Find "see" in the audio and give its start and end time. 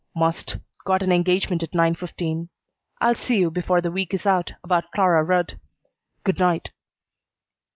3.13-3.37